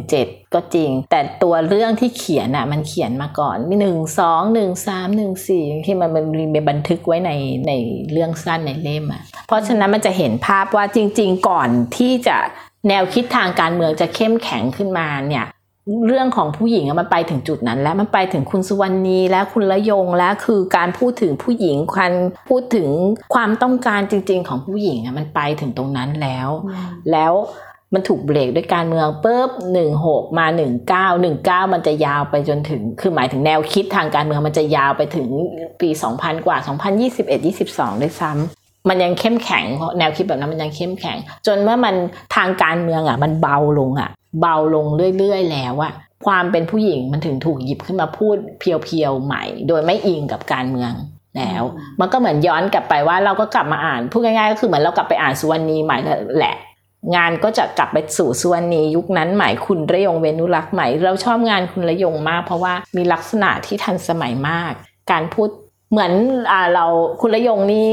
[0.00, 7.30] 17 ก็จริง แต่ตัวเรื่องที่เขียนน่ะมันเขียนมาก่อนมีหนึ่งสองหนึ่งสามหนึ่งสี่ที่มันมันมีบันทึกไว้ใน
[7.66, 7.72] ใน
[8.12, 12.36] เรื่องสั้นในเล่มอะเพราะฉะนั้นมันจะเห็นภาพว่าจริง ๆ ก่อนที่จะ
[12.88, 15.46] แนวคิดทางการเมืองจะเข้มแข็งขึ้นมาเนี่ย
[16.06, 22.12] เรื่องของผู้หญิงอะมันไปถึงจุดนั้น แล้วมันไปถึงคุณสุวรรณีและคุณละยงแล้วคือการพูดถึงผู้หญิงการ
[22.48, 22.88] พูดถึง
[23.34, 26.48] ความต้องการจริง ๆ ของผู้หญิงอะมันไปถึงตรงนั้นแล้ว
[27.12, 27.32] แล้ว
[27.94, 35.28] มันถูกเบรกด้วยการเมืองปุ๊บหนึ่งหกมาหนึ่งเก้าหนึ่งเก้ามันจะยาวไปจนถึง คือหมายถึงแนวคิดทางการเมืองมันจะยาวไปถึง
[35.80, 38.57] ปีสองพันกว่าสองพันยี่สิบเอ็ดยี่สิบสองด้วยซ้ำ
[38.88, 41.94] มันยังเข้มแข็งเพราะแนวคิดแบบนั้นมันยังเข้มแข็ง จนเมื่อมัน
[42.36, 44.86] ทางการเมืองอะ มันเบาลงอะ เบาลง
[45.18, 45.92] เรื่อยๆ แล้วอะ
[46.26, 50.92] ความเป็นผู้หญิงมันถึงถูกหยิบขึ้นมาพูดเพียวๆใหม่ โดยไม่อิงกับการเมือง
[51.36, 51.62] แล้ว
[52.00, 55.96] มันก็เหมือนย้อนกลับไปว่าเราก็กลับมาอ่านพูดง่ายๆก็คือเหมือนเรากลับไปอ่านสุวรรณีใหม่
[56.38, 56.56] แหละ
[57.16, 64.72] งานก็จะกลับไปสู่สุวรรณียุคนั้นใหม่คุณระยงเวนุรักษ์ใหม่ เราชอบงานคุณระยงมาก เพราะว่ามีลักษณะที่ทันสมัยมาก
[65.10, 65.48] การพูด
[65.90, 66.12] เหมือน
[66.50, 66.84] อ่าเรา
[67.20, 67.88] คุณระยงนี่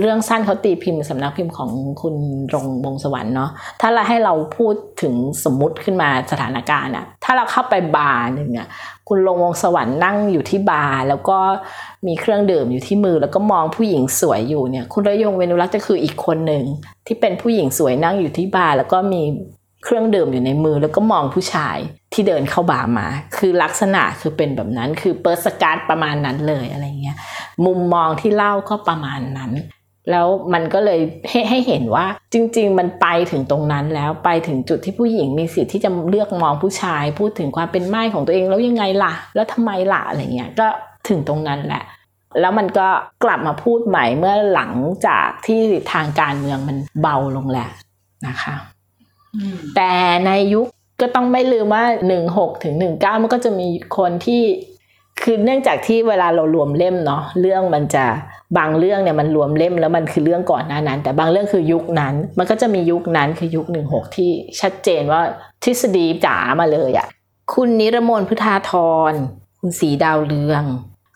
[0.00, 1.70] เรื่องสั้นเขาตีพิมพ์สำนักพิมพ์ของ
[2.02, 2.14] คุณ
[2.54, 8.68] รงวงสวรรค์เนาะถ้าเราให้เราพูดถึงสมมุติขึ้นมาสถานการณ์อะถ้าเราเข้าไปบาร์หนึ่งอะ
[9.08, 11.38] คุณรงวงสวรรค์นั่งอยู่ที่บาร์แล้วก็
[12.06, 16.64] มีเครื่องดื่มอยู่ที่มือ แล้วก็มองผู้หญิงสวยอยู่เนี่ย คุณระยงเวนุรักษ์จะคืออีกคนหนึ่ง
[17.06, 19.22] ที่เป็นผู้หญิงสวยนั่งอยู่ที่บาร์แล้วก็มี
[19.84, 21.76] เครื่องดื่มอยู่ในมือแล้วก็มองผู้ชาย
[22.12, 27.16] ที่เดินเข้าบาร์มา คือลักษณะคือเป็นแบบนั้น คือเปิร์สการ์ดประมาณนั้นเลยอะไรเงี้ย
[27.66, 29.52] มุมมองที่เล่าก็ประมาณนั้น
[30.10, 40.68] แล้วมันก็เลยให้ให้เห็นว่าจริง ๆ มันไปถึงตรงนั้นแล้วไปถึงจุดที่ผู้หญิงมีสิทธิ์ที่จะเลือกมองผู้ชาย พูดถึงความเป็นไม้ของตัวเองแล้วยังไงล่ะ แล้วทำไมล่ะอะไรเงี้ยก็
[41.08, 41.82] ถึงตรงนั้นแหละ
[42.40, 42.88] แล้วมันก็
[43.24, 44.72] กลับมาพูดใหม่เมื่อหลัง
[45.06, 45.60] จากที่
[45.92, 47.68] ทางการเมืองมันเบาลงแหละ
[48.26, 48.54] นะคะ
[49.76, 49.92] แต่
[50.26, 50.66] ในยุค
[51.00, 51.84] ก็ต้องไม่ลืมว่า
[52.24, 54.42] 16ถึง19มันก็จะมีคนที่
[55.22, 58.04] คือเนื่องจากที่เวลาเรารวมเล่มเนาะเรื่องมันจะ
[58.58, 65.22] บางเรื่องเนี่ยมันรวมเล่มแล้วมันคือเรื่องก่อนหน้านั้น แต่บางเรื่องคือยุคนั้น มันก็จะมียุคนั้นคือยุค16ที่ชัดเจนว่า
[65.64, 67.06] ทฤษฎีจ๋ามาเลยอะ่ะ
[67.54, 68.72] คุณนิรมนพุทธาธ
[69.10, 69.12] ร
[69.60, 70.62] คุณสีดาวเรือง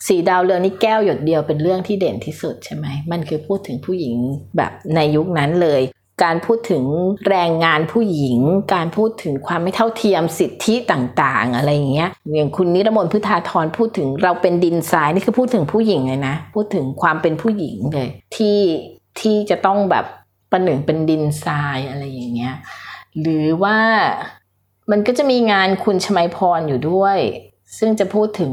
[0.07, 4.15] สีดาวเรืองนี่แก้วหยดเดียวเป็นเรื่องที่เด่นที่สุดใช่ไหมมันคือพูดถึงผู้หญิง
[4.57, 5.81] แบบในยุคนั้นเลย
[6.25, 6.85] การพูดถึง
[7.29, 8.41] แรงงานผู้หญิง
[8.75, 18.59] การพูดถึงความไม่เท่าเทียมสิทธิต่างๆ อะไรอย่างเงี้ยอย่างคุณนิรมนพุทธาธรพูดถึงเราเป็นดินทรายนี่คือพูดถึงผู้หญิงเลยนะ พูดถึงความเป็นผู้หญิงเลยที่
[19.21, 20.05] ที่จะต้องแบบ
[20.51, 22.55] ประหนึ่งเป็นดินทรายอะไรอย่างเงี้ย
[23.21, 23.79] หรือว่า
[24.91, 27.19] มันก็จะมีงานคุณชมัยพรอยู่ด้วย
[27.79, 28.53] ซึ่งจะพูดถึง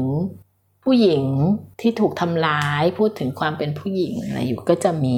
[0.92, 1.26] ผู้หญิง
[1.80, 5.16] ที่ถูกทำร้ายพูดถึงความเป็นผู้หญิงอะไรอยู่ก็จะมี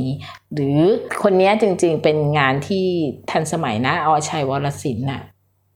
[0.55, 0.79] หรือ
[1.23, 2.87] คนนี้จริงๆเป็นงานที่
[3.31, 5.23] ทันสมัยนะอชัยวรศิลป์น่ะ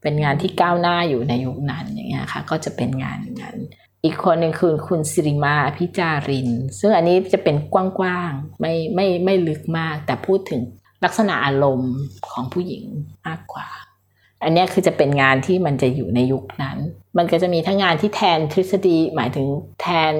[0.03, 3.57] เป็นงานที่ก้าวหน้าอยู่ในยุคนั้นอย่างเงี้ยค่ะก็จะเป็นงานอย่างนั้น
[4.05, 10.63] อีกคนหนึ่งคือคุณสิริมาพิจาริน ซึ่งอันนี้จะเป็นกว้างๆไม่ไม่ไม่ลึกมาก แต่พูดถึง
[11.05, 11.95] ลักษณะอารมณ์
[12.31, 12.85] ของผู้หญิง
[13.27, 13.67] มากกว่า
[14.43, 16.79] อันนี้คือจะเป็นงานที่มันจะอยู่ในยุคนั้น
[17.19, 19.47] มันก็จะมีทั้งงานที่แทนทฤษฎี หมายถึง
[19.81, 20.15] แทน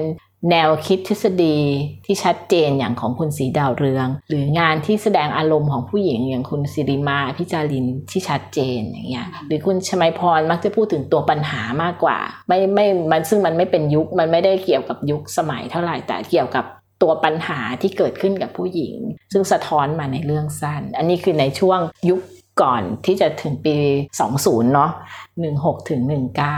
[0.51, 1.57] แนวคิดทฤษฎี
[2.05, 16.65] ที่ชัดเจนอย่างของคุณสีดาวเรือง หรืองานที่แสดงอารมณ์ของผู้หญิงอย่างคุณสิริมาพิจารินที่ชัดเจนอย่างเงี้ยหรือคุณชมัยพรมักจะพูดถึงตัวปัญหามากกว่า ไม่ไม่มันซึ่งมันไม่เป็นยุคมันไม่ได้เกี่ยวกับยุคสมัยเท่าไหร่แต่เกี่ยวกับ
[17.01, 18.95] ตัวปัญหาที่เกิดขึ้นกับผู้หญิง
[19.33, 22.19] ซึ่งสะท้อนมาในเรื่องสั้น อันนี้คือในช่วงยุค
[22.61, 23.75] ก่อนที่จะถึงปี
[24.23, 24.91] 20 เนาะ
[25.39, 26.01] 16 ถึง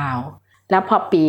[0.07, 1.25] 19 แล้วพอปี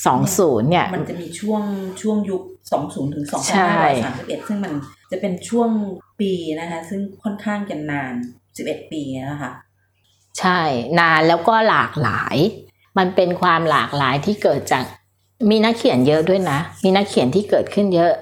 [0.00, 1.62] 20 เนี่ย มันจะมีช่วง
[2.02, 2.42] ช่วงยุค
[2.78, 3.76] 20 ถึงใช่
[4.08, 4.72] 2531 ซึ่งมัน
[5.10, 5.70] จะเป็นช่วง
[6.20, 8.14] ปีนะคะ ซึ่งค่อนข้างจะนาน
[8.52, 9.52] 11 ปีนะคะ
[10.38, 10.60] ใช่
[11.00, 12.36] นานแล้วก็หลากหลาย
[12.98, 14.84] มันเป็นความหลากหลายที่เกิดจาก
[15.50, 18.12] มีนักเขียนเยอะด้วยนะ มีนักเขียนที่เกิดขึ้นเยอะ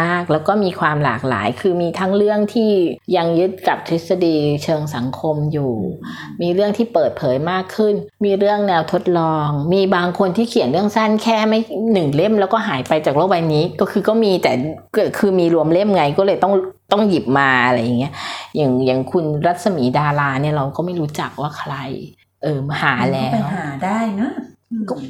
[0.00, 2.70] มากแล้วก็มีความหลากหลาย คือมีทั้งเรื่องที่
[3.16, 5.74] ยังยึดกับทฤษฎีเชิงสังคมอยู่
[6.42, 7.94] มีเรื่องที่เปิดเผยมากขึ้น
[8.24, 11.60] มีเรื่องแนวทดลอง มีบางคนที่เขียนเรื่องสั้นแค่ไม่
[11.92, 14.52] หนึ่งเล่มแล้วก็หายไปจากโลกใบนี้ ก็คือก็มีแต่
[14.96, 16.54] ก็คือมีรวมเล่มไงก็เลยต้อง
[16.92, 18.12] ต้องหยิบมาอะไรอย่างเงี้ย
[18.56, 21.74] อย่างอย่างคุณรัศมีดาราเนี่ยเราก็ไม่รู้จักว่าใคร
[22.42, 24.55] เออหาแล้วไปหาได้นะอืม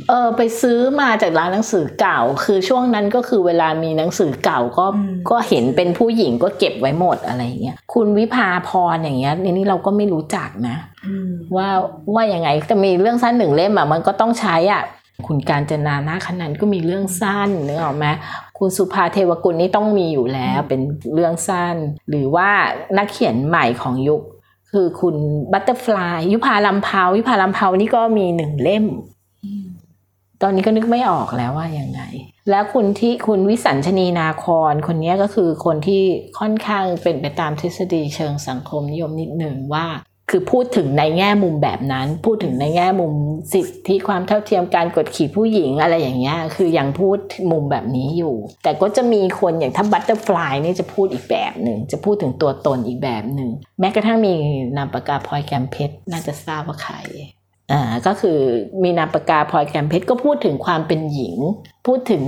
[0.08, 11.68] เออไปซื้อมาจากร้านหนังสือเก่า คือช่วงนั้นก็คือเวลามีหนังสือเก่าก็อืมก็เห็นเป็นผู้หญิงก็เก็บไว้หมดอะไรอย่างเงี้ยคุณวิภาพรอย่างเงี้ยในนี้เราก็ไม่รู้จักนะอืมว่า
[12.14, 14.82] ว่ายังไงแต่มีเรื่องสั้นหนึ่งเล่มอะมันก็ต้องใช้อะ
[15.26, 18.06] คุณการจนานาขนันก็มีเรื่องสั้นนึกออกไหม
[18.58, 20.80] คุณสุภาเทวกุลนี่ต้องมีอยู่แล้วเป็น
[21.14, 21.76] เรื่องสั้น
[22.08, 22.50] หรือว่า
[22.96, 24.22] นักเขียนใหม่ของยุค
[24.72, 25.16] คือคุณ
[25.52, 29.15] บัตเตอร์ฟลายยุพาลำเพายุพาลำเพานี่ก็มีหนึ่งเล่มต
[30.46, 32.00] อนนี้ก็นึกไม่ออกแล้วว่ายังไง
[32.50, 36.02] แล้วคุณที่คุณวิสัญชนีนาครคนนี้ก็คือคนที่
[36.40, 39.86] ค่อนข้างเป็นไปตามทฤษฎีเชิงสังคมนิยมนิดหนึ่งว่า
[40.30, 43.12] คือพูดถึงในแง่มุมแบบนั้น พูดถึงในแง่มุม
[43.52, 47.18] สิทธิความเท่าเทียมการกดขี่ผู้หญิงอะไรอย่างเงี้ยคือยังพูด
[47.50, 54.32] มุมแบบนี้อยู่ แต่ก็จะมีคนอย่างถ้าบัตเตอร์ฟลายนี่จะพูดอีกแบบหนึ่งจะพูดถึงตัวตนอีกแบบหนึ่งแม้กระทั่งมี
[54.76, 56.96] นามปากกาพลอยแกมเพชรน่าจะทราบว่าใคร
[57.72, 58.38] อ่าก็คือ
[58.82, 61.36] มีนามปากกาพลอยแกมเพชรก็พูดถึงความเป็นหญิง
[61.86, 62.22] พูดถึง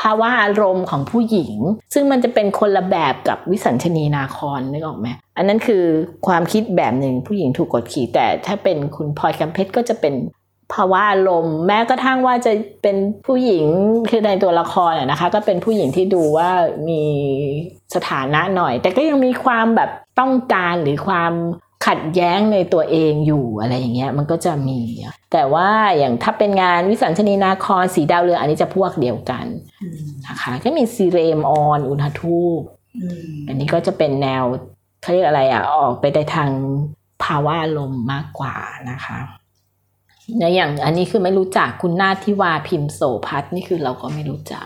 [0.00, 1.54] ภาวะอารมณ์ของผู้หญิง
[1.94, 5.84] ซึ่งมันจะเป็นคนละแบบกับวิสัญชนีนาครนนึกออกไหมอันนั้นคือ
[6.26, 10.14] ความคิดแบบหนึ่งผู้หญิงถูกกดขี่ แต่ถ้าเป็นคุณพลอยแกมเพชรก็จะเป็น
[10.72, 13.66] ภาวะอารมณ์แม้กระทั่งว่าจะเป็นผู้หญิง
[14.10, 16.50] คือในตัวละครนะคะ ก็เป็นผู้หญิงที่ดูว่า
[16.88, 17.02] มี
[17.94, 21.32] สถานะหน่อย แต่ก็ยังมีความแบบต้องการหรือความ
[21.86, 24.80] ขัดแย้งในตัวเองอยู่อะไรอย่างเงี้ยมันก็จะมี
[25.32, 25.68] แต่ว่า
[25.98, 29.46] อย่างถ้าเป็นงานวิสัญชนีนาครสีดาวเรืองอันนี้จะพวกเดียวกัน
[29.82, 32.60] อืมนะคะก็มีซีเรมออนอุณหทูป
[32.96, 34.44] อืมอันนี้ก็จะเป็นแนว
[35.02, 36.50] เขาเรียกอะไรอะออกไปในทาง
[37.24, 38.54] ภาวะลมณ์มากกว่า
[38.90, 39.18] นะคะ
[40.38, 44.64] ในอย่างอันนี้คือไม่รู้จักคุณนาทิวาพิมพ์โสพัฒน์นี่คือเราก็ไม่รู้จัก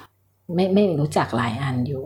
[0.55, 2.05] ไม่ไม่รู้จักหลายอันอยู่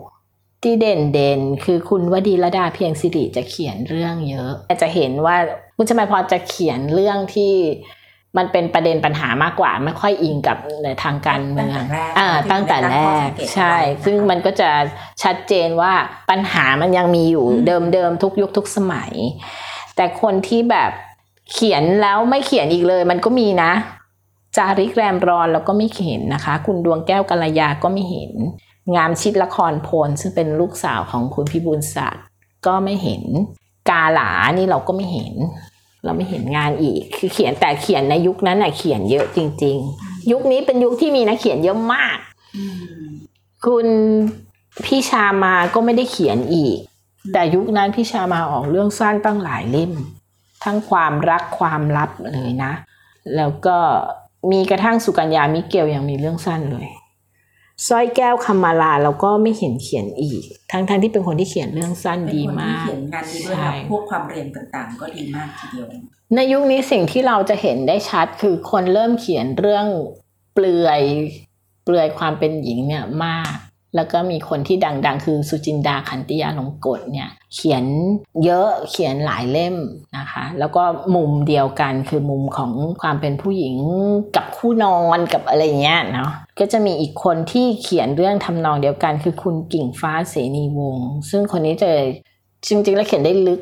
[0.63, 5.37] ที่เด่นเด่นๆคือคุณวดีรดาเพียงสิริจะเขียนเรื่องเยอะจะเห็นว่า
[5.77, 7.53] คุณชมายพรจะเขียนเรื่องที่
[8.37, 14.71] มันเป็นประเด็นปัญหามากกว่า ไม่ค่อยอิงกับในทางการเมืองตั้งแต่แรกอ่าตั้งแต่แรกที่คุณได้ตั้งข้อสังเกตใช่ไว้นะคะซึ่งมันก็จะ
[15.23, 15.93] ชัดเจนว่า
[16.31, 19.13] ปัญหามันยังมีอยู่อืมเดิมเดิมๆทุกยุคทุกสมัย
[19.97, 20.91] แต่คนที่แบบ
[21.53, 23.73] เขียนแล้วไม่เขียนอีกเลย มันก็มีนะ
[24.57, 28.33] จาริกแรมรอนแล้วก็ไม่เห็นนะคะ คุณดวงแก้วกัลยาก็ไม่เห็น
[28.97, 32.25] งามชิดละครพลซึ่งเป็นลูกสาวของคุณพิบูลศักดิ์
[32.67, 33.23] ก็ไม่เห็น
[33.91, 35.35] กาหลานี่เราก็ไม่เห็น
[36.05, 42.19] เราไม่เห็นงานอีก คือเขียนแต่เขียนในยุคนั้นน่ะเขียนเยอะจริง ๆ ยุคนี้เป็นยุคที่มีนักเขียนเยอะมาก
[43.67, 43.87] คุณ
[44.85, 46.79] พี่ชามาก็ไม่ได้เขียนอีก
[47.33, 49.93] แต่ยุคนั้นพี่ชามาออกเรื่องสั้นตั้งหลายเล่ม
[50.65, 52.73] ทั้งความรักความลับเลยนะ
[53.37, 53.79] แล้วก็
[54.53, 56.87] มีกระทั่งสุกัญญามิเกลยังมีเรื่องสั้นเลย
[57.89, 65.87] สร้อยแก้วคำมาลาเราก็ไม่เห็นเขียนอีก ทั้งทั้งที่เป็นคนที่เขียนเรื่องสั้นเป็นดีคนที่มากเขียนงานดีด้วยใช่นะพวกความเรียนต่างๆ ก็ดีมากทีเดียว
[66.35, 69.87] ในยุคนี้สิ่งที่เราจะเห็นได้ชัดคือคนเริ่มเขียนเรื่อง
[70.55, 71.03] เปลือย
[71.85, 73.55] เปลือยความเป็นหญิงเนี่ยมาก
[73.97, 77.85] แล้วก็มีคนที่ดังๆ คือสุจินดาขันติยาลงกฎเนี่ยเขียน
[78.45, 79.77] เยอะเขียนหลายเล่ม
[80.19, 80.83] นะคะ แล้วก็
[81.15, 83.77] มุมเดียวกันคือมุมของความเป็นผู้หญิง
[84.37, 90.99] กับคู่นอนกับอะไรเงี้ยเนาะก็จะมีอีกคนที่เขียนเรื่องทำนองเดียวกันคือคุณกิ่งฟ้าเสนีวง
[91.31, 91.91] ซึ่งคนนี้จะ
[92.69, 93.61] จริงๆ แล้วเขียนได้ลึก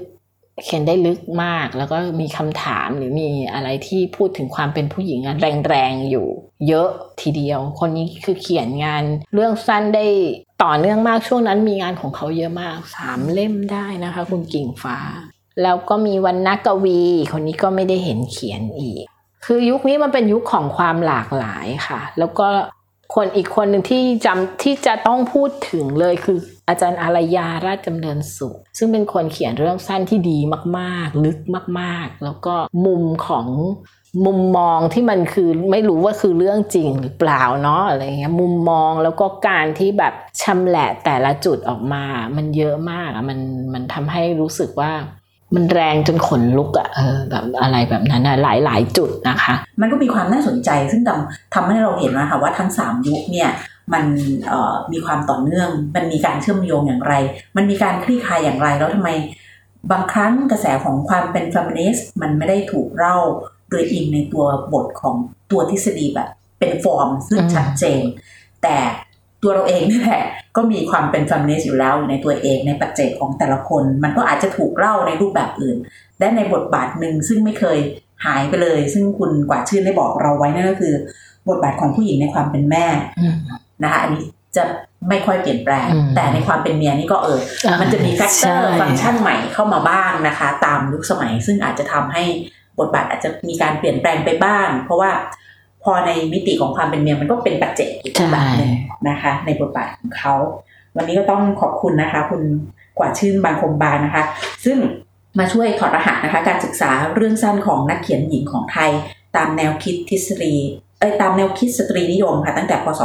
[0.64, 5.20] เขียนได้ลึกมาก แล้วก็มีคำถามหรือมีอะไรที่พูดถึงความเป็นผู้หญิง
[5.68, 6.28] แรงๆอยู่
[6.68, 6.88] เยอะ
[7.20, 9.02] ทีเดียว คนนี้คือเขียนงาน
[9.34, 10.06] เรื่องสั้นได้
[10.62, 14.98] ต่อเนื่องมากช่วงนั้นมีงานของเขาเยอะมากสามเล่มได้นะคะ คุณกิ่งฟ้า
[15.62, 17.00] แล้วก็มีวันนักกวี
[17.32, 19.04] คนนี้ก็ไม่ได้เห็นเขียนอีก
[19.44, 22.48] คือยุคนี้มันเป็นยุคของความหลากหลายค่ะ แล้วก็
[23.14, 30.38] คนอีกคนหนึ่งที่จำที่จะต้องพูดถึงเลยคือ อาจารย์อารยาราชจำเนินสุข ซึ่งเป็นคนเขียนเรื่องสั้นที่ดี
[30.78, 31.38] มาก ๆ ลึก
[31.80, 32.54] มาก ๆ แล้วก็
[32.86, 33.46] มุมของ
[34.26, 42.04] มุมมองที่มันคือไม่รู้ว่าคือเรื่องจริงหรือเปล่าเนาะอะไรเงี้ยมุมมองแล้วก็การที่แบบชำแหละแต่ละจุดออกมา
[42.36, 43.38] มันเยอะมากมัน
[43.74, 44.92] มันทำให้รู้สึกว่า
[45.54, 53.50] มันแรงจนขนลุกอะเออแบบอะไรแบบนั้นอะหลายหลายจุดนะคะ มันก็มีความน่าสนใจซึ่งทำทำให้เราเห็นนะคะว่าทั้งสามยุคเนี่ย
[53.92, 54.04] มัน
[54.92, 57.14] มีความต่อเนื่อง มันมีการเชื่อมโยงอย่างไร
[57.56, 59.10] มันมีการคลี่คลายอย่างไรแล้วทำไม
[59.90, 63.16] บางครั้งกระแสของความเป็นฟมินิสต์มันไม่ได้ถูกเล่า
[63.70, 65.14] โดยอิงในตัวบทของ
[65.50, 68.00] ตัวทฤษฎีแบบเป็นฟอร์มซึ่งชัดเจน
[68.62, 68.76] แต่
[69.42, 70.24] ตัวเราเองนี่แหละ
[70.56, 75.76] ก็มีความเป็นฟ e มินิสต์อยู่แล้วอยู่ในตัวเองในปัจเจกของแต่ละคน มันก็อาจจะถูกเล่าในรูปแบบอื่น
[76.18, 77.78] และในบทบาทหนึ่งซึ่งไม่เคย
[78.26, 80.94] หายไปเลย ซึ่งคุณกว่าชื่นได้บอกเราไว้นั่นก็คือ
[81.48, 82.86] บทบาทของผู้หญิงในความเป็นแม่
[83.82, 84.22] นะคะอันนี้
[84.56, 84.64] จะ
[85.08, 87.38] ไม่ค่อยเปลี่ยนแปลง แต่ในความเป็นเมียนี่ก็เออ
[87.80, 92.24] มันจะมี factor function ใหม่เข้ามาบ้างนะคะ ตามยุคสมัย ซึ่งอาจจะทำให้
[92.78, 95.10] บทบาทอาจจะมีการเปลี่ยนแปลงไปบ้าง เพราะว่า
[95.84, 98.72] พอในมิติของความเป็นเมียมันก็เป็นปัจเจกอีกแบบหนึ่ง
[99.08, 100.34] นะคะ ในบทบาทของเขา
[100.96, 102.42] วันนี้ก็ต้องขอบคุณนะคะ คุณ
[102.98, 104.24] กว่าชื่นบางคมบานนะคะ
[104.64, 104.78] ซึ่ง
[105.38, 108.90] มาช่วยถอดรหัสนะคะ การศึกษาเรื่องสั้นของนักเขียนหญิงของไทย
[109.36, 110.56] ตามแนวคิดทฤษฎี
[110.98, 113.00] เอ้ยตามแนวคิดสตรีนิยมค่ะตั้งแต่พศ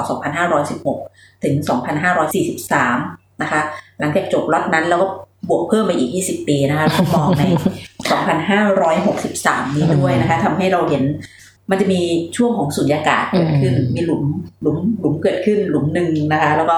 [0.69, 1.55] 2516 ถึง
[2.49, 3.61] 2543 นะคะ
[3.99, 5.07] หลังจากจบล็อตนั้นแล้วก็
[5.49, 7.43] บวกเพิ่มไปอีก 20 ปีนะคะก็มองใน
[8.79, 11.03] 2563 นี้ด้วยนะคะทำให้เราเห็น
[11.69, 12.01] มันจะมี
[12.37, 14.23] ช่วงของสุญญากาศเกิดขึ้น มีหลุม
[14.61, 16.77] หลุมหลุมเกิดขึ้นหลุมหนึ่งนะคะ แล้วก็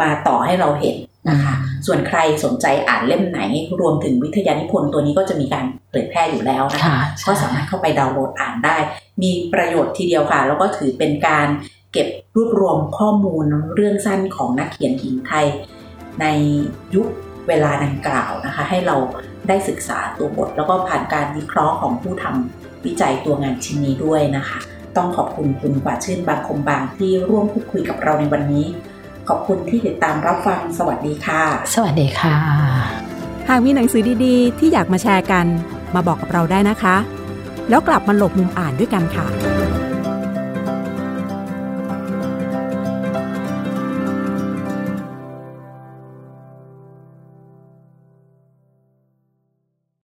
[0.00, 0.96] มาต่อให้เราเห็น
[1.30, 1.54] นะคะ
[1.86, 3.40] ส่วนใครสนใจอ่านเล่มไหน
[3.80, 8.76] รวมถึงวิทยานิพนธ์ตัวนี้ก็จะมีการเผยแพร่อยู่แล้วนะคะ ก็สามารถเข้าไปดาวน์โหลดอ่านได้
[9.22, 11.48] มีประโยชน์ทีเดียวค่ะ แล้วก็ถือเป็นการ
[11.92, 13.44] เก็บรวบรวมข้อมูล
[13.74, 15.46] เรื่องสั้นของนักเขียนหญิงไทย
[16.20, 16.26] ใน
[16.94, 17.06] ยุค
[17.48, 18.96] เวลาดังกล่าวนะคะ ให้เรา
[19.48, 24.58] ได้ศึกษาตัวบท แล้วก็ผ่านการวิเคราะห์ของผู้ทำ วิจัยตัวงานชิ้นนี้ด้วยนะคะ
[24.96, 28.66] ต้องขอบคุณคุณกว่าชื่นบางคมบางที่ร่วมพูดคุยกับเราในวันนี้
[29.28, 31.42] ขอบคุณที่ติดตามรับฟังสวัสดีค่ะ
[31.74, 32.36] สวัสดีค่ะ
[33.48, 35.46] หากมีหนังสือดีๆ ที่อยากมาแชร์กัน
[35.94, 36.96] มาบอกกับเราได้นะคะ
[37.68, 39.26] แล้วกลับมาหลบมุมอ่านด้วยกันค่ะ